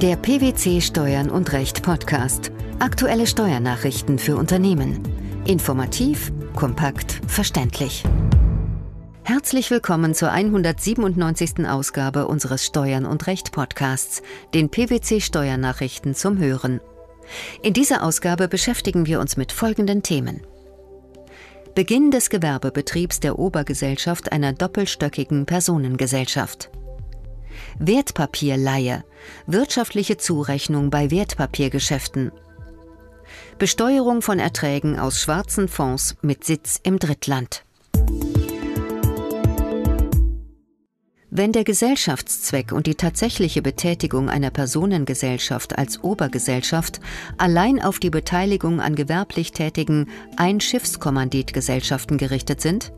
Der 0.00 0.14
PwC 0.14 0.80
Steuern 0.80 1.28
und 1.28 1.52
Recht 1.52 1.82
Podcast. 1.82 2.52
Aktuelle 2.78 3.26
Steuernachrichten 3.26 4.20
für 4.20 4.36
Unternehmen. 4.36 5.02
Informativ, 5.44 6.30
kompakt, 6.54 7.20
verständlich. 7.26 8.04
Herzlich 9.24 9.72
willkommen 9.72 10.14
zur 10.14 10.30
197. 10.30 11.66
Ausgabe 11.68 12.28
unseres 12.28 12.64
Steuern 12.64 13.06
und 13.06 13.26
Recht 13.26 13.50
Podcasts, 13.50 14.22
den 14.54 14.70
PwC 14.70 15.20
Steuernachrichten 15.20 16.14
zum 16.14 16.38
Hören. 16.38 16.80
In 17.62 17.72
dieser 17.72 18.04
Ausgabe 18.04 18.46
beschäftigen 18.46 19.04
wir 19.06 19.18
uns 19.18 19.36
mit 19.36 19.50
folgenden 19.50 20.04
Themen. 20.04 20.42
Beginn 21.74 22.12
des 22.12 22.30
Gewerbebetriebs 22.30 23.18
der 23.18 23.36
Obergesellschaft 23.36 24.30
einer 24.30 24.52
doppelstöckigen 24.52 25.44
Personengesellschaft. 25.44 26.70
Wertpapierleihe, 27.78 29.04
wirtschaftliche 29.46 30.16
Zurechnung 30.16 30.90
bei 30.90 31.10
Wertpapiergeschäften. 31.10 32.32
Besteuerung 33.58 34.22
von 34.22 34.38
Erträgen 34.38 34.98
aus 34.98 35.20
schwarzen 35.20 35.68
Fonds 35.68 36.16
mit 36.22 36.44
Sitz 36.44 36.80
im 36.82 36.98
Drittland. 36.98 37.64
Wenn 41.30 41.52
der 41.52 41.62
Gesellschaftszweck 41.62 42.72
und 42.72 42.86
die 42.86 42.94
tatsächliche 42.94 43.60
Betätigung 43.60 44.30
einer 44.30 44.50
Personengesellschaft 44.50 45.78
als 45.78 46.02
Obergesellschaft 46.02 47.00
allein 47.36 47.82
auf 47.82 47.98
die 47.98 48.10
Beteiligung 48.10 48.80
an 48.80 48.94
gewerblich 48.94 49.52
tätigen 49.52 50.08
Einschiffskommanditgesellschaften 50.36 52.16
gerichtet 52.16 52.60
sind, 52.60 52.92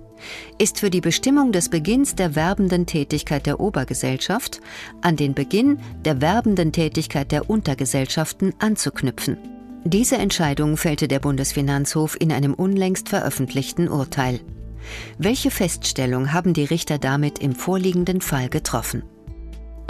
ist 0.58 0.80
für 0.80 0.90
die 0.90 1.00
Bestimmung 1.00 1.52
des 1.52 1.68
Beginns 1.68 2.14
der 2.14 2.34
werbenden 2.34 2.86
Tätigkeit 2.86 3.46
der 3.46 3.60
Obergesellschaft 3.60 4.60
an 5.00 5.16
den 5.16 5.34
Beginn 5.34 5.78
der 6.04 6.20
werbenden 6.20 6.72
Tätigkeit 6.72 7.32
der 7.32 7.48
Untergesellschaften 7.50 8.54
anzuknüpfen. 8.58 9.36
Diese 9.84 10.16
Entscheidung 10.16 10.76
fällte 10.76 11.08
der 11.08 11.20
Bundesfinanzhof 11.20 12.16
in 12.20 12.32
einem 12.32 12.54
unlängst 12.54 13.08
veröffentlichten 13.08 13.88
Urteil. 13.88 14.40
Welche 15.18 15.50
Feststellung 15.50 16.32
haben 16.32 16.52
die 16.52 16.64
Richter 16.64 16.98
damit 16.98 17.38
im 17.38 17.54
vorliegenden 17.54 18.20
Fall 18.20 18.48
getroffen? 18.48 19.02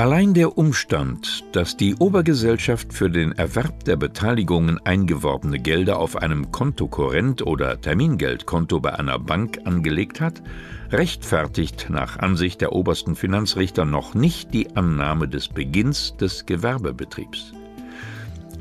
Allein 0.01 0.33
der 0.33 0.56
Umstand, 0.56 1.45
dass 1.53 1.77
die 1.77 1.95
Obergesellschaft 1.95 2.95
für 2.95 3.11
den 3.11 3.33
Erwerb 3.33 3.84
der 3.84 3.97
Beteiligungen 3.97 4.79
eingeworbene 4.83 5.59
Gelder 5.59 5.98
auf 5.98 6.17
einem 6.17 6.51
Kontokorrent 6.51 7.47
oder 7.47 7.79
Termingeldkonto 7.79 8.81
bei 8.81 8.98
einer 8.98 9.19
Bank 9.19 9.59
angelegt 9.67 10.23
hat, 10.23 10.43
rechtfertigt 10.91 11.89
nach 11.91 12.19
Ansicht 12.19 12.62
der 12.62 12.73
obersten 12.73 13.15
Finanzrichter 13.15 13.84
noch 13.84 14.15
nicht 14.15 14.55
die 14.55 14.75
Annahme 14.75 15.28
des 15.28 15.48
Beginns 15.48 16.17
des 16.17 16.47
Gewerbebetriebs. 16.47 17.53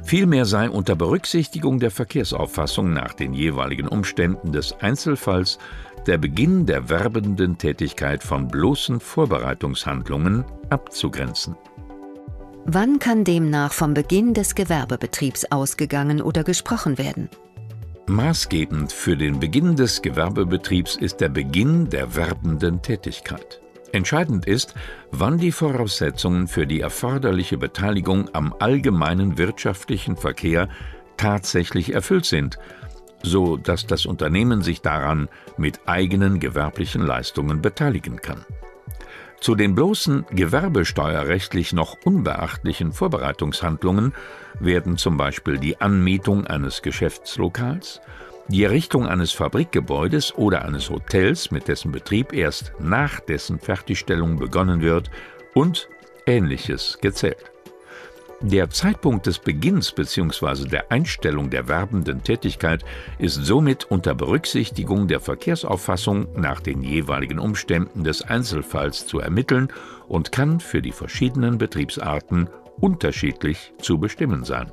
Vielmehr 0.04 0.45
sei 0.45 0.70
unter 0.70 0.95
Berücksichtigung 0.95 1.80
der 1.80 1.92
Verkehrsauffassung 1.92 2.92
nach 2.92 3.14
den 3.14 3.32
jeweiligen 3.34 3.88
Umständen 3.88 4.52
des 4.52 4.73
Einzelfalls 4.82 5.60
der 6.08 6.17
Beginn 6.17 6.66
der 6.66 6.89
werbenden 6.89 7.58
Tätigkeit 7.58 8.23
von 8.23 8.47
bloßen 8.47 9.00
Vorbereitungshandlungen 9.00 10.45
abzugrenzen. 10.69 11.55
Wann 12.66 13.00
kann 13.00 13.23
demnach 13.23 13.73
vom 13.73 13.94
Beginn 13.94 14.33
des 14.33 14.53
Gewerbebetriebs 14.55 15.52
ausgegangen 15.52 16.22
oder 16.22 16.44
gesprochen 16.44 16.97
werden? 16.97 17.30
Maßgebend 18.08 18.92
für 18.92 19.16
den 19.16 19.39
Beginn 19.39 19.75
des 19.75 20.02
Gewerbebetriebs 20.02 20.95
ist 20.95 21.22
der 21.22 21.30
Beginn 21.30 21.89
der 21.89 22.16
werbenden 22.16 22.81
Tätigkeit. 22.81 23.61
Entscheidend 23.92 24.45
ist, 24.45 24.75
wann 25.11 25.38
die 25.38 25.52
Voraussetzungen 25.52 26.47
für 26.47 26.67
die 26.67 26.81
erforderliche 26.81 27.58
Beteiligung 27.58 28.30
am 28.33 28.53
allgemeinen 28.59 29.38
wirtschaftlichen 29.38 30.16
Verkehr 30.16 30.70
tatsächlich 31.17 31.94
erfüllt 31.94 32.25
sind 32.25 32.58
so 33.22 33.58
dass 33.58 33.86
das 33.86 34.06
Unternehmen 34.06 34.62
sich 34.62 34.81
daran 34.81 35.30
mit 35.58 35.80
eigenen 35.86 36.39
gewerblichen 36.39 37.02
Leistungen 37.02 37.61
beteiligen 37.61 38.17
kann. 38.17 38.45
Zu 39.39 39.55
den 39.55 39.73
bloßen 39.73 40.26
gewerbesteuerrechtlich 40.32 41.71
noch 41.71 41.95
unbeachtlichen 42.04 42.92
Vorbereitungshandlungen 42.92 44.14
werden 44.60 44.98
zum 44.98 45.16
Beispiel 45.16 45.58
die 45.58 45.80
Anmietung 45.80 46.45
eines 46.45 46.82
Geschäftslokals, 46.82 48.02
die 48.49 48.64
Errichtung 48.64 49.08
eines 49.08 49.32
Fabrikgebäudes 49.32 50.36
oder 50.36 50.66
eines 50.66 50.89
Hotels, 50.89 51.52
mit 51.52 51.67
dessen 51.67 51.92
Betrieb 51.92 52.33
erst 52.33 52.73
nach 52.80 53.20
dessen 53.22 53.60
Fertigstellung 53.60 54.38
begonnen 54.38 54.82
wird, 54.82 55.10
und 55.54 55.88
ähnliches 56.26 56.98
gezählt. 57.02 57.52
Der 58.42 58.70
Zeitpunkt 58.70 59.26
des 59.26 59.38
Beginns 59.39 59.92
bzw. 59.92 60.64
der 60.64 60.92
Einstellung 60.94 61.50
der 61.50 61.67
werbenden 61.67 62.23
Tätigkeit 62.23 62.86
ist 63.17 63.36
somit 63.36 63.92
unter 63.92 64.16
Berücksichtigung 64.16 65.10
der 65.10 65.20
Verkehrsauffassung 65.20 66.39
nach 66.39 66.61
den 66.61 66.82
jeweiligen 66.82 67.38
Umständen 67.38 68.05
des 68.05 68.22
Einzelfalls 68.22 69.05
zu 69.05 69.20
ermitteln 69.20 69.67
und 70.08 70.32
kann 70.32 70.61
für 70.61 70.82
die 70.82 70.94
verschiedenen 70.94 71.58
Betriebsarten 71.58 72.49
unterschiedlich 72.80 73.73
zu 73.82 73.99
bestimmen 73.99 74.45
sein. 74.45 74.72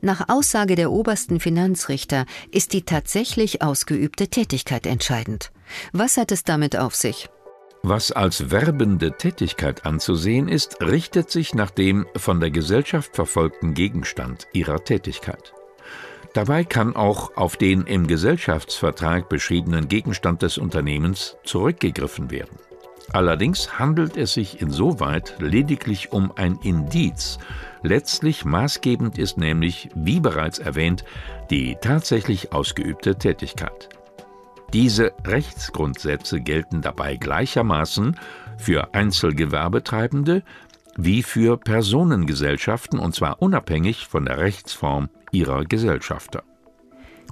Nach 0.00 0.30
Aussage 0.30 0.74
der 0.74 0.90
obersten 0.90 1.40
Finanzrichter 1.40 2.24
ist 2.50 2.72
die 2.72 2.82
tatsächlich 2.82 3.60
ausgeübte 3.60 4.28
Tätigkeit 4.28 4.86
entscheidend. 4.86 5.50
Was 5.92 6.16
hat 6.16 6.32
es 6.32 6.44
damit 6.44 6.78
auf 6.78 6.94
sich? 6.94 7.28
Was 7.82 8.10
als 8.12 8.50
werbende 8.50 9.16
Tätigkeit 9.16 9.86
anzusehen 9.86 10.48
ist, 10.48 10.80
richtet 10.82 11.30
sich 11.30 11.54
nach 11.54 11.70
dem 11.70 12.06
von 12.16 12.40
der 12.40 12.50
Gesellschaft 12.50 13.14
verfolgten 13.14 13.74
Gegenstand 13.74 14.46
ihrer 14.52 14.84
Tätigkeit. 14.84 15.54
Dabei 16.34 16.64
kann 16.64 16.96
auch 16.96 17.36
auf 17.36 17.56
den 17.56 17.82
im 17.82 18.06
Gesellschaftsvertrag 18.06 19.28
beschriebenen 19.28 19.88
Gegenstand 19.88 20.42
des 20.42 20.58
Unternehmens 20.58 21.36
zurückgegriffen 21.44 22.30
werden. 22.30 22.58
Allerdings 23.12 23.78
handelt 23.78 24.16
es 24.16 24.34
sich 24.34 24.60
insoweit 24.60 25.36
lediglich 25.38 26.12
um 26.12 26.30
ein 26.36 26.58
Indiz. 26.62 27.38
Letztlich 27.82 28.44
maßgebend 28.44 29.18
ist 29.18 29.38
nämlich, 29.38 29.88
wie 29.94 30.20
bereits 30.20 30.58
erwähnt, 30.58 31.04
die 31.50 31.76
tatsächlich 31.80 32.52
ausgeübte 32.52 33.16
Tätigkeit. 33.16 33.88
Diese 34.72 35.12
Rechtsgrundsätze 35.24 36.40
gelten 36.40 36.82
dabei 36.82 37.16
gleichermaßen 37.16 38.16
für 38.58 38.94
Einzelgewerbetreibende 38.94 40.42
wie 40.96 41.22
für 41.22 41.56
Personengesellschaften, 41.56 42.98
und 42.98 43.14
zwar 43.14 43.40
unabhängig 43.40 44.08
von 44.08 44.26
der 44.26 44.38
Rechtsform 44.38 45.08
ihrer 45.30 45.64
Gesellschafter. 45.64 46.42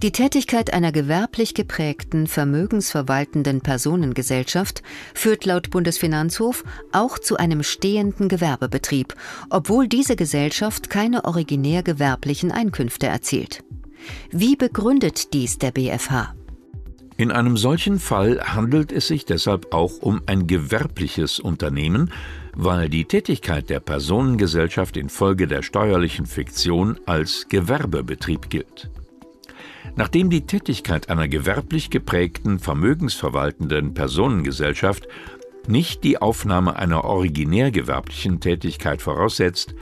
Die 0.02 0.12
Tätigkeit 0.12 0.74
einer 0.74 0.92
gewerblich 0.92 1.54
geprägten, 1.54 2.26
vermögensverwaltenden 2.26 3.62
Personengesellschaft 3.62 4.82
führt 5.14 5.46
laut 5.46 5.70
Bundesfinanzhof 5.70 6.64
auch 6.92 7.18
zu 7.18 7.38
einem 7.38 7.62
stehenden 7.62 8.28
Gewerbebetrieb, 8.28 9.14
obwohl 9.48 9.88
diese 9.88 10.14
Gesellschaft 10.14 10.90
keine 10.90 11.24
originär 11.24 11.82
gewerblichen 11.82 12.52
Einkünfte 12.52 13.06
erzielt. 13.06 13.64
Wie 14.30 14.54
begründet 14.54 15.32
dies 15.32 15.58
der 15.58 15.70
BfH? 15.70 16.34
In 17.18 17.30
einem 17.32 17.56
solchen 17.56 17.98
Fall 17.98 18.40
handelt 18.42 18.92
es 18.92 19.08
sich 19.08 19.24
deshalb 19.24 19.72
auch 19.72 20.00
um 20.00 20.20
ein 20.26 20.46
gewerbliches 20.46 21.40
Unternehmen, 21.40 22.10
weil 22.54 22.90
die 22.90 23.06
Tätigkeit 23.06 23.70
der 23.70 23.80
Personengesellschaft 23.80 24.98
infolge 24.98 25.46
der 25.46 25.62
steuerlichen 25.62 26.26
Fiktion 26.26 27.00
als 27.06 27.46
Gewerbebetrieb 27.48 28.50
gilt. 28.50 28.90
Nachdem 29.94 30.28
die 30.28 30.42
Tätigkeit 30.42 31.08
einer 31.08 31.26
gewerblich 31.26 31.88
geprägten 31.88 32.58
vermögensverwaltenden 32.58 33.94
Personengesellschaft 33.94 35.08
nicht 35.68 36.04
die 36.04 36.20
Aufnahme 36.20 36.76
einer 36.76 37.04
originär 37.04 37.70
gewerblichen 37.70 38.40
Tätigkeit 38.40 39.00
voraussetzt, 39.00 39.74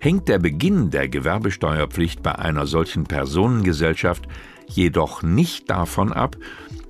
hängt 0.00 0.26
der 0.28 0.38
Beginn 0.38 0.90
der 0.90 1.08
Gewerbesteuerpflicht 1.08 2.22
bei 2.22 2.34
einer 2.38 2.66
solchen 2.66 3.04
Personengesellschaft 3.04 4.26
jedoch 4.68 5.22
nicht 5.22 5.70
davon 5.70 6.12
ab, 6.12 6.36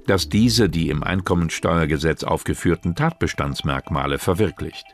dass 0.09 0.29
diese 0.29 0.69
die 0.69 0.89
im 0.89 1.03
Einkommensteuergesetz 1.03 2.25
aufgeführten 2.25 2.95
Tatbestandsmerkmale 2.95 4.19
verwirklicht. 4.19 4.87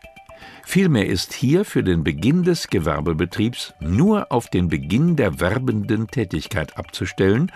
Vielmehr 0.65 1.07
ist 1.07 1.33
hier 1.33 1.65
für 1.65 1.85
den 1.85 2.05
Beginn 2.05 2.43
des 2.43 2.69
Gewerbebetriebs 2.69 3.75
nur 3.81 4.33
auf 4.33 4.49
den 4.49 4.69
Beginn 4.69 5.17
der 5.17 5.41
werbenden 5.41 6.09
Tätigkeit 6.09 6.77
abzustellen, 6.77 7.53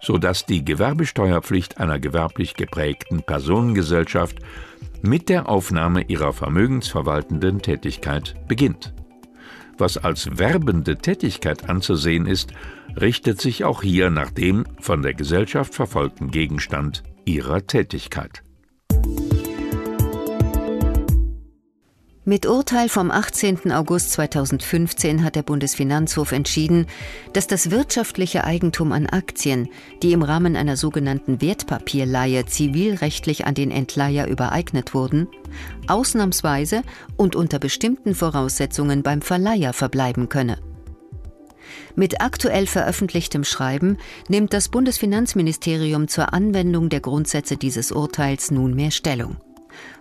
so 0.00 0.18
dass 0.18 0.46
die 0.46 0.64
Gewerbesteuerpflicht 0.64 1.80
einer 1.80 1.98
gewerblich 1.98 2.54
geprägten 2.54 3.22
Personengesellschaft 3.22 4.38
mit 5.02 5.28
der 5.28 5.48
Aufnahme 5.48 6.02
ihrer 6.02 6.32
vermögensverwaltenden 6.32 7.60
Tätigkeit 7.60 8.34
beginnt. 8.46 8.94
Was 9.76 9.98
als 9.98 10.38
werbende 10.38 10.96
Tätigkeit 10.96 11.68
anzusehen 11.68 12.26
ist, 12.26 12.52
richtet 13.00 13.40
sich 13.40 13.64
auch 13.64 13.82
hier 13.82 14.10
nach 14.10 14.30
dem 14.30 14.64
von 14.78 15.02
der 15.02 15.14
Gesellschaft 15.14 15.74
verfolgten 15.74 16.30
Gegenstand 16.30 17.02
ihrer 17.24 17.66
Tätigkeit. 17.66 18.43
Mit 22.26 22.46
Urteil 22.46 22.88
vom 22.88 23.10
18. 23.10 23.70
August 23.70 24.12
2015 24.12 25.22
hat 25.22 25.36
der 25.36 25.42
Bundesfinanzhof 25.42 26.32
entschieden, 26.32 26.86
dass 27.34 27.46
das 27.46 27.70
wirtschaftliche 27.70 28.44
Eigentum 28.44 28.92
an 28.92 29.06
Aktien, 29.06 29.68
die 30.02 30.12
im 30.12 30.22
Rahmen 30.22 30.56
einer 30.56 30.78
sogenannten 30.78 31.42
Wertpapierleihe 31.42 32.46
zivilrechtlich 32.46 33.44
an 33.44 33.52
den 33.52 33.70
Entleiher 33.70 34.26
übereignet 34.26 34.94
wurden, 34.94 35.28
ausnahmsweise 35.86 36.80
und 37.18 37.36
unter 37.36 37.58
bestimmten 37.58 38.14
Voraussetzungen 38.14 39.02
beim 39.02 39.20
Verleiher 39.20 39.74
verbleiben 39.74 40.30
könne. 40.30 40.56
Mit 41.94 42.22
aktuell 42.22 42.66
veröffentlichtem 42.66 43.44
Schreiben 43.44 43.98
nimmt 44.28 44.54
das 44.54 44.70
Bundesfinanzministerium 44.70 46.08
zur 46.08 46.32
Anwendung 46.32 46.88
der 46.88 47.00
Grundsätze 47.00 47.58
dieses 47.58 47.92
Urteils 47.92 48.50
nunmehr 48.50 48.92
Stellung. 48.92 49.36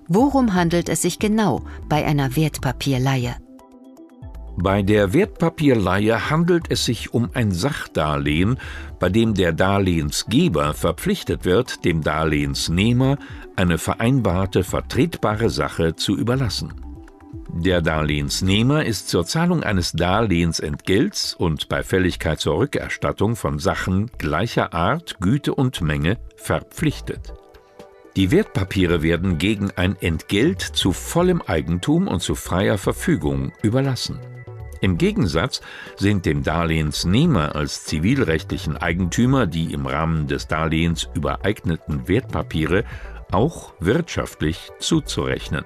Worum 0.08 0.54
handelt 0.54 0.90
es 0.90 1.02
sich 1.02 1.20
genau 1.20 1.62
bei 1.88 2.06
einer 2.06 2.36
Wertpapierleihe? 2.36 3.36
Bei 4.56 4.84
der 4.84 5.14
Wertpapierleihe 5.14 6.30
handelt 6.30 6.70
es 6.70 6.86
sich 6.86 7.14
um 7.14 7.30
ein 7.34 7.52
Sachdarlehen, 7.52 8.60
bei 9.00 9.10
dem 9.10 9.34
der 9.34 9.52
Darlehensgeber 9.52 10.74
verpflichtet 10.74 11.44
wird, 11.44 11.86
dem 11.86 12.02
Darlehensnehmer 12.02 13.18
eine 13.56 13.78
vereinbarte 13.80 14.64
vertretbare 14.64 15.50
Sache 15.50 15.96
zu 15.96 16.16
überlassen. 16.16 16.74
Der 17.56 17.82
Darlehensnehmer 17.82 18.86
ist 18.86 19.10
zur 19.10 19.26
Zahlung 19.26 19.64
eines 19.64 19.92
Darlehensentgelts 19.92 21.34
und 21.34 21.70
bei 21.70 21.84
Fälligkeit 21.84 22.40
zur 22.40 22.58
Rückerstattung 22.58 23.36
von 23.36 23.60
Sachen 23.60 24.12
gleicher 24.18 24.74
Art, 24.74 25.18
Güte 25.20 25.54
und 25.54 25.82
Menge 25.82 26.18
verpflichtet. 26.36 27.34
Die 28.15 28.30
Wertpapiere 28.30 29.01
werden 29.01 29.39
gegen 29.39 29.71
ein 29.71 29.95
Entgelt 30.00 30.62
zu 30.62 30.94
vollem 30.94 31.42
Eigentum 31.42 32.07
und 32.07 32.21
zu 32.21 32.36
freier 32.36 32.77
Verfügung 32.77 33.51
überlassen. 33.63 34.19
Im 34.81 35.00
Gegensatz 35.00 35.62
sind 35.95 36.27
dem 36.27 36.44
Darlehensnehmer 36.44 37.56
als 37.56 37.86
zivilrechtlichen 37.86 38.77
Eigentümer 38.77 39.48
die 39.48 39.74
im 39.74 39.88
Rahmen 39.88 40.27
des 40.27 40.48
Darlehens 40.48 41.10
übereigneten 41.15 42.07
Wertpapiere 42.07 42.83
auch 43.31 43.74
wirtschaftlich 43.80 44.69
zuzurechnen. 44.77 45.66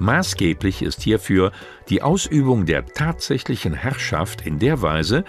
Maßgeblich 0.00 0.82
ist 0.82 1.02
hierfür 1.02 1.52
die 1.88 2.02
Ausübung 2.02 2.66
der 2.66 2.86
tatsächlichen 2.86 3.74
Herrschaft 3.74 4.44
in 4.46 4.58
der 4.58 4.82
Weise, 4.82 5.24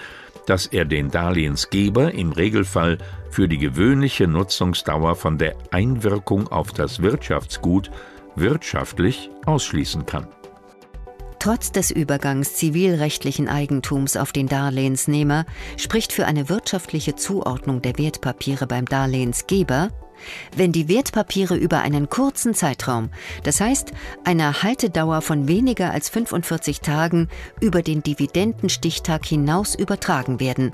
dass 0.50 0.66
er 0.66 0.86
den 0.86 1.12
Darlehensgeber 1.12 2.14
im 2.14 2.32
Regelfall 2.32 2.98
für 3.30 3.48
die 3.48 3.60
gewöhnliche 3.60 4.28
Nutzungsdauer 4.28 5.16
von 5.16 5.38
der 5.38 5.56
Einwirkung 5.72 6.48
auf 6.48 6.72
das 6.72 7.02
Wirtschaftsgut 7.02 7.92
wirtschaftlich 8.36 9.30
ausschließen 9.46 10.06
kann. 10.06 10.28
Trotz 11.40 11.72
des 11.72 11.92
Übergangs 11.92 12.56
zivilrechtlichen 12.56 13.48
Eigentums 13.48 14.18
auf 14.18 14.34
den 14.34 14.48
Darlehensnehmer 14.48 15.46
spricht 15.78 16.12
für 16.12 16.26
eine 16.26 16.50
wirtschaftliche 16.50 17.16
Zuordnung 17.16 17.82
der 17.82 17.98
Wertpapiere 17.98 18.68
beim 18.68 18.86
Darlehensgeber 18.86 19.90
wenn 20.56 20.72
die 20.72 20.88
Wertpapiere 20.88 21.56
über 21.56 21.80
einen 21.80 22.10
kurzen 22.10 22.54
Zeitraum, 22.54 23.10
das 23.44 23.62
heißt 23.62 23.92
einer 24.24 24.64
Haltedauer 24.64 25.22
von 25.22 25.48
weniger 25.48 25.92
als 25.92 26.10
45 26.10 26.82
Tagen, 26.82 27.28
über 27.60 27.82
den 27.82 28.04
Dividendenstichtag 28.04 29.26
hinaus 29.26 29.76
übertragen 29.76 30.40
werden 30.40 30.74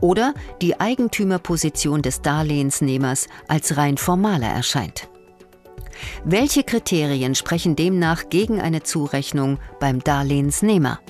oder 0.00 0.34
die 0.60 0.80
Eigentümerposition 0.80 2.02
des 2.02 2.22
Darlehensnehmers 2.22 3.28
als 3.48 3.76
rein 3.76 3.96
formaler 3.96 4.48
erscheint. 4.48 5.08
Welche 6.24 6.64
Kriterien 6.64 7.34
sprechen 7.34 7.76
demnach 7.76 8.28
gegen 8.28 8.60
eine 8.60 8.82
Zurechnung 8.82 9.58
beim 9.80 10.02
Darlehensnehmer? 10.02 11.00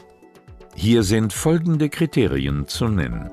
Hier 0.75 1.02
sind 1.02 1.32
folgende 1.32 1.88
Kriterien 1.88 2.66
zu 2.66 2.88
nennen. 2.88 3.31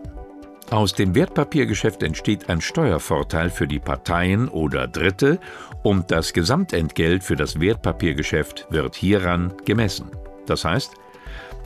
Aus 0.72 0.94
dem 0.94 1.16
Wertpapiergeschäft 1.16 2.02
entsteht 2.02 2.50
ein 2.50 2.62
Steuervorteil 2.62 3.50
für 3.50 3.68
die 3.68 3.80
Parteien 3.80 4.48
oder 4.48 4.88
Dritte 4.88 5.38
und 5.84 6.12
das 6.12 6.32
Gesamtentgelt 6.32 7.26
für 7.26 7.36
das 7.36 7.60
Wertpapiergeschäft 7.60 8.68
wird 8.70 8.96
hieran 8.96 9.54
gemessen. 9.66 10.10
Das 10.46 10.64
heißt, 10.64 10.94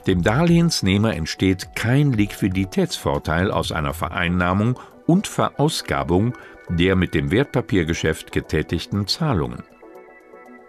dem 0.08 0.24
Darlehensnehmer 0.24 1.14
entsteht 1.14 1.76
kein 1.76 2.14
Liquiditätsvorteil 2.14 3.52
aus 3.52 3.70
einer 3.70 3.94
Vereinnahmung 3.94 4.76
und 5.06 5.28
Verausgabung 5.28 6.34
der 6.68 6.96
mit 6.96 7.14
dem 7.14 7.30
Wertpapiergeschäft 7.30 8.32
getätigten 8.32 9.06
Zahlungen. 9.06 9.62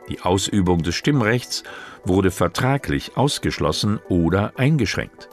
Die 0.09 0.21
Ausübung 0.21 0.83
des 0.83 0.93
Stimmrechts 0.93 1.63
wurde 2.05 2.29
vertraglich 2.29 3.17
ausgeschlossen 3.17 3.99
oder 4.09 4.53
eingeschränkt. 4.57 5.27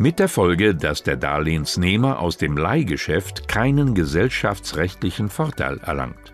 Mit 0.00 0.20
der 0.20 0.28
Folge, 0.28 0.76
dass 0.76 1.02
der 1.02 1.16
Darlehensnehmer 1.16 2.20
aus 2.20 2.36
dem 2.36 2.56
Leihgeschäft 2.56 3.48
keinen 3.48 3.94
gesellschaftsrechtlichen 3.96 5.28
Vorteil 5.28 5.78
erlangt. 5.78 6.32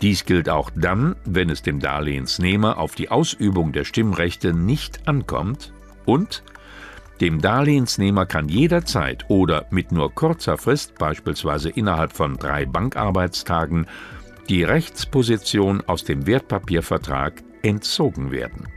Dies 0.00 0.24
gilt 0.24 0.48
auch 0.48 0.70
dann, 0.76 1.16
wenn 1.24 1.50
es 1.50 1.62
dem 1.62 1.80
Darlehensnehmer 1.80 2.78
auf 2.78 2.94
die 2.94 3.10
Ausübung 3.10 3.72
der 3.72 3.84
Stimmrechte 3.84 4.52
nicht 4.52 5.08
ankommt 5.08 5.72
und 6.04 6.44
dem 7.20 7.40
Darlehensnehmer 7.40 8.26
kann 8.26 8.48
jederzeit 8.48 9.24
oder 9.28 9.66
mit 9.70 9.90
nur 9.90 10.14
kurzer 10.14 10.56
Frist, 10.56 10.96
beispielsweise 10.96 11.70
innerhalb 11.70 12.12
von 12.12 12.36
drei 12.36 12.64
Bankarbeitstagen, 12.64 13.86
die 14.48 14.62
Rechtsposition 14.62 15.82
aus 15.86 16.04
dem 16.04 16.26
Wertpapiervertrag 16.26 17.42
entzogen 17.62 18.30
werden. 18.30 18.68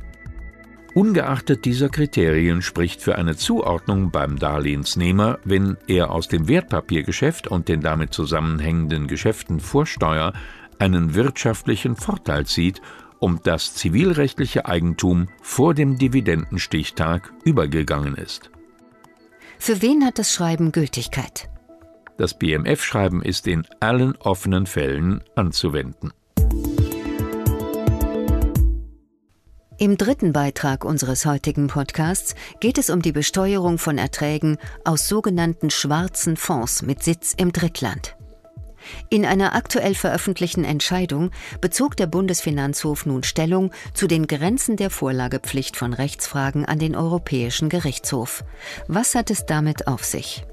Ungeachtet 0.98 1.66
dieser 1.66 1.90
Kriterien 1.90 2.64
spricht 2.64 3.04
für 3.04 3.20
eine 3.20 3.36
Zuordnung 3.36 4.10
beim 4.10 4.40
Darlehensnehmer, 4.40 5.38
wenn 5.44 5.78
er 5.86 6.10
aus 6.10 6.28
dem 6.28 6.48
Wertpapiergeschäft 6.48 7.48
und 7.48 7.68
den 7.68 7.82
damit 7.82 8.16
zusammenhängenden 8.16 9.06
Geschäften 9.06 9.60
vor 9.60 9.86
Steuer 9.86 10.34
einen 10.80 11.14
wirtschaftlichen 11.14 11.98
Vorteil 11.98 12.48
zieht 12.48 12.82
und 13.20 13.46
das 13.46 13.76
zivilrechtliche 13.76 14.66
Eigentum 14.66 15.28
vor 15.44 15.76
dem 15.76 16.00
Dividendenstichtag 16.00 17.32
übergegangen 17.44 18.16
ist. 18.16 18.50
Für 19.60 19.84
wen 19.84 20.04
hat 20.04 20.18
das 20.18 20.34
Schreiben 20.34 20.72
Gültigkeit? 20.72 21.48
Das 22.18 22.40
BMF-Schreiben 22.40 23.22
ist 23.22 23.46
in 23.46 23.68
allen 23.82 24.16
offenen 24.16 24.66
Fällen 24.66 25.24
anzuwenden. 25.36 26.12
Im 29.80 29.96
dritten 29.96 30.34
Beitrag 30.34 30.84
unseres 30.84 31.28
heutigen 31.28 31.68
Podcasts 31.68 32.34
geht 32.60 32.80
es 32.80 32.90
um 32.90 33.04
die 33.04 33.12
Besteuerung 33.12 33.78
von 33.78 34.00
Erträgen 34.00 34.58
aus 34.84 35.08
sogenannten 35.08 35.70
schwarzen 35.70 36.36
Fonds 36.36 36.82
mit 36.82 37.04
Sitz 37.04 37.36
im 37.38 37.54
Drittland. 37.54 38.16
In 39.10 39.24
einer 39.24 39.54
aktuell 39.54 39.94
veröffentlichten 39.94 40.64
Entscheidung 40.64 41.30
bezog 41.62 41.96
der 41.96 42.08
Bundesfinanzhof 42.08 43.06
nun 43.06 43.22
Stellung 43.22 43.72
zu 43.94 44.08
den 44.08 44.26
Grenzen 44.26 44.78
der 44.78 44.90
Vorlagepflicht 44.90 45.78
von 45.78 45.94
Rechtsfragen 45.94 46.66
an 46.66 46.80
den 46.80 46.96
Europäischen 46.96 47.70
Gerichtshof. 47.70 48.44
Was 48.88 49.14
hat 49.14 49.30
es 49.30 49.46
damit 49.46 49.88
auf 49.88 50.04
sich? 50.04 50.44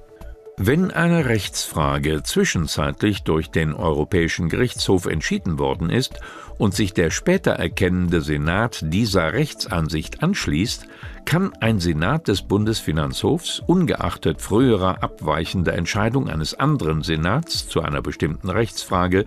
Wenn 0.56 0.92
eine 0.92 1.24
Rechtsfrage 1.24 2.22
zwischenzeitlich 2.22 3.24
durch 3.24 3.50
den 3.50 3.74
Europäischen 3.74 4.48
Gerichtshof 4.48 5.06
entschieden 5.06 5.58
worden 5.58 5.90
ist 5.90 6.20
und 6.58 6.74
sich 6.74 6.94
der 6.94 7.10
später 7.10 7.52
erkennende 7.52 8.20
Senat 8.20 8.78
dieser 8.84 9.32
Rechtsansicht 9.32 10.22
anschließt, 10.22 10.86
kann 11.24 11.52
ein 11.60 11.80
Senat 11.80 12.28
des 12.28 12.42
Bundesfinanzhofs 12.42 13.62
ungeachtet 13.66 14.40
früherer 14.40 15.02
abweichender 15.02 15.74
Entscheidung 15.74 16.28
eines 16.28 16.54
anderen 16.54 17.02
Senats 17.02 17.66
zu 17.66 17.80
einer 17.80 18.00
bestimmten 18.00 18.48
Rechtsfrage 18.48 19.24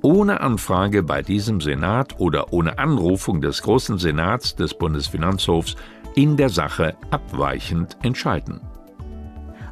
ohne 0.00 0.40
Anfrage 0.40 1.02
bei 1.02 1.20
diesem 1.20 1.60
Senat 1.60 2.18
oder 2.18 2.54
ohne 2.54 2.78
Anrufung 2.78 3.42
des 3.42 3.60
Großen 3.60 3.98
Senats 3.98 4.56
des 4.56 4.72
Bundesfinanzhofs 4.72 5.76
in 6.14 6.38
der 6.38 6.48
Sache 6.48 6.96
abweichend 7.10 7.98
entscheiden. 8.02 8.62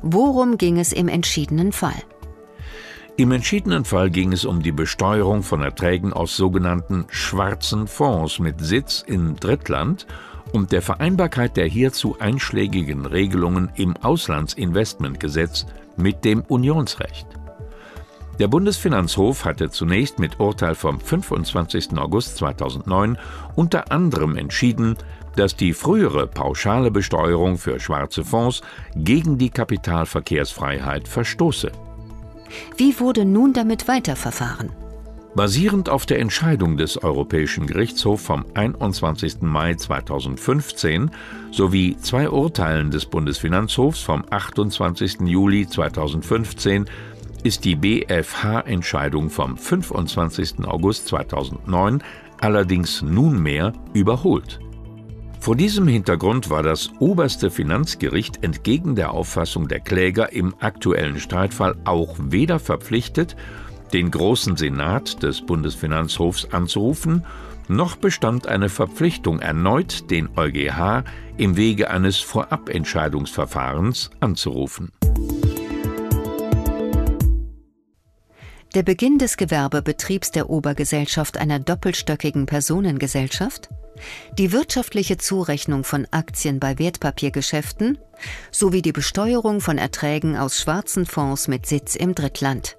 Worum 0.02 0.58
ging 0.58 0.78
es 0.78 0.92
im 0.92 1.08
entschiedenen 1.08 1.72
Fall? 1.72 2.02
Im 3.16 3.32
entschiedenen 3.32 3.84
Fall 3.84 4.10
ging 4.10 4.32
es 4.32 4.44
um 4.44 4.62
die 4.62 4.72
Besteuerung 4.72 5.42
von 5.42 5.62
Erträgen 5.62 6.12
aus 6.12 6.36
sogenannten 6.36 7.06
schwarzen 7.08 7.88
Fonds 7.88 8.38
mit 8.38 8.60
Sitz 8.60 9.04
in 9.04 9.34
Drittland 9.36 10.06
und 10.52 10.72
der 10.72 10.82
Vereinbarkeit 10.82 11.56
der 11.56 11.66
hierzu 11.66 12.16
einschlägigen 12.20 13.06
Regelungen 13.06 13.70
im 13.74 13.96
Auslandsinvestmentgesetz 13.96 15.66
mit 15.96 16.24
dem 16.24 16.42
Unionsrecht. 16.42 17.26
Der 18.38 18.46
Bundesfinanzhof 18.46 19.44
hatte 19.44 19.68
zunächst 19.68 20.20
mit 20.20 20.38
Urteil 20.38 20.76
vom 20.76 21.00
25. 21.00 21.98
August 21.98 22.36
2009 22.36 23.18
unter 23.56 23.90
anderem 23.90 24.36
entschieden, 24.36 24.96
dass 25.34 25.56
die 25.56 25.72
frühere 25.72 26.28
pauschale 26.28 26.90
Besteuerung 26.90 27.58
für 27.58 27.80
schwarze 27.80 28.24
Fonds 28.24 28.62
gegen 28.94 29.38
die 29.38 29.50
Kapitalverkehrsfreiheit 29.50 31.08
verstoße. 31.08 31.72
Wie 32.76 32.98
wurde 33.00 33.24
nun 33.24 33.52
damit 33.52 33.88
weiterverfahren? 33.88 34.70
Basierend 35.34 35.88
auf 35.88 36.06
der 36.06 36.18
Entscheidung 36.18 36.76
des 36.76 37.02
Europäischen 37.02 37.66
Gerichtshofs 37.66 38.24
vom 38.24 38.44
21. 38.54 39.42
Mai 39.42 39.74
2015 39.74 41.10
sowie 41.50 41.96
zwei 41.98 42.30
Urteilen 42.30 42.90
des 42.90 43.06
Bundesfinanzhofs 43.06 44.00
vom 44.00 44.24
28. 44.30 45.20
Juli 45.26 45.68
2015 45.68 46.86
ist 47.42 47.64
die 47.64 47.76
BfH-Entscheidung 47.76 49.30
vom 49.30 49.56
25. 49.56 50.64
August 50.66 51.08
2009 51.08 52.02
allerdings 52.40 53.02
nunmehr 53.02 53.72
überholt. 53.94 54.60
Vor 55.40 55.54
diesem 55.56 55.86
Hintergrund 55.86 56.50
war 56.50 56.62
das 56.62 56.90
oberste 56.98 57.50
Finanzgericht 57.50 58.42
entgegen 58.42 58.96
der 58.96 59.12
Auffassung 59.12 59.68
der 59.68 59.80
Kläger 59.80 60.32
im 60.32 60.54
aktuellen 60.60 61.20
Streitfall 61.20 61.76
auch 61.84 62.16
weder 62.18 62.58
verpflichtet, 62.58 63.36
den 63.92 64.10
Großen 64.10 64.56
Senat 64.56 65.22
des 65.22 65.46
Bundesfinanzhofs 65.46 66.46
anzurufen, 66.52 67.24
noch 67.68 67.96
bestand 67.96 68.46
eine 68.46 68.68
Verpflichtung 68.68 69.40
erneut, 69.40 70.10
den 70.10 70.28
EuGH 70.36 71.04
im 71.36 71.56
Wege 71.56 71.90
eines 71.90 72.18
Vorabentscheidungsverfahrens 72.18 74.10
anzurufen. 74.20 74.90
Der 78.74 78.82
Beginn 78.82 79.16
des 79.16 79.38
Gewerbebetriebs 79.38 80.30
der 80.30 80.50
Obergesellschaft 80.50 81.38
einer 81.38 81.58
doppelstöckigen 81.58 82.44
Personengesellschaft? 82.44 83.70
Die 84.36 84.52
wirtschaftliche 84.52 85.16
Zurechnung 85.16 85.84
von 85.84 86.06
Aktien 86.10 86.60
bei 86.60 86.78
Wertpapiergeschäften 86.78 87.96
sowie 88.50 88.82
die 88.82 88.92
Besteuerung 88.92 89.62
von 89.62 89.78
Erträgen 89.78 90.36
aus 90.36 90.60
schwarzen 90.60 91.06
Fonds 91.06 91.48
mit 91.48 91.64
Sitz 91.64 91.96
im 91.96 92.14
Drittland. 92.14 92.76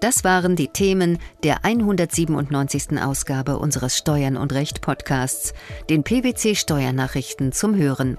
Das 0.00 0.24
waren 0.24 0.56
die 0.56 0.68
Themen 0.68 1.18
der 1.44 1.64
197. 1.64 3.00
Ausgabe 3.00 3.58
unseres 3.58 3.96
Steuern 3.96 4.36
und 4.36 4.52
Recht 4.52 4.80
Podcasts, 4.80 5.54
den 5.88 6.02
PwC 6.02 6.56
Steuernachrichten 6.56 7.52
zum 7.52 7.76
Hören. 7.76 8.18